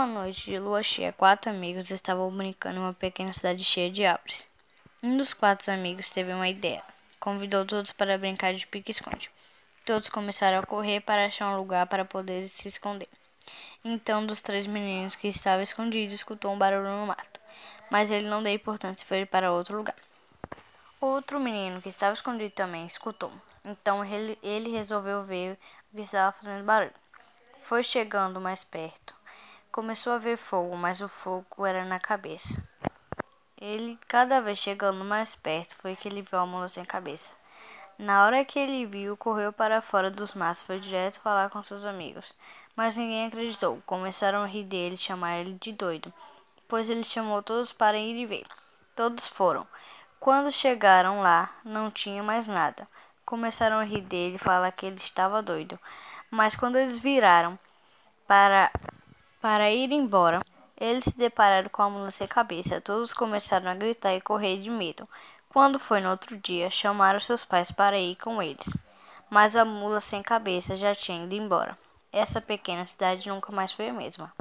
[0.00, 4.02] Uma noite de lua cheia, quatro amigos estavam brincando em uma pequena cidade cheia de
[4.02, 4.46] árvores.
[5.02, 6.82] Um dos quatro amigos teve uma ideia.
[7.20, 9.30] Convidou todos para brincar de pique-esconde.
[9.84, 13.10] Todos começaram a correr para achar um lugar para poder se esconder.
[13.84, 17.38] Então, um dos três meninos que estava escondido escutou um barulho no mato,
[17.90, 19.96] mas ele não deu importância e foi para outro lugar.
[20.98, 23.30] Outro menino que estava escondido também escutou.
[23.66, 25.58] Então ele, ele resolveu ver
[25.92, 26.94] o que estava fazendo barulho.
[27.64, 29.19] Foi chegando mais perto.
[29.72, 32.60] Começou a ver fogo, mas o fogo era na cabeça.
[33.56, 37.34] Ele, cada vez chegando mais perto, foi que ele viu a mula sem cabeça.
[37.96, 41.84] Na hora que ele viu, correu para fora dos matos, foi direto falar com seus
[41.84, 42.34] amigos.
[42.74, 43.80] Mas ninguém acreditou.
[43.86, 46.12] Começaram a rir dele e chamar ele de doido,
[46.66, 48.46] pois ele chamou todos para ir e ver.
[48.96, 49.64] Todos foram.
[50.18, 52.88] Quando chegaram lá, não tinha mais nada.
[53.24, 55.78] Começaram a rir dele e falar que ele estava doido.
[56.28, 57.56] Mas quando eles viraram
[58.26, 58.70] para,
[59.40, 60.40] para ir embora,
[60.78, 62.80] eles se depararam com a mula sem cabeça.
[62.80, 65.08] Todos começaram a gritar e correr de medo.
[65.48, 68.76] Quando foi no outro dia, chamaram seus pais para ir com eles.
[69.28, 71.76] Mas a mula sem cabeça já tinha ido embora.
[72.12, 74.32] Essa pequena cidade nunca mais foi a mesma.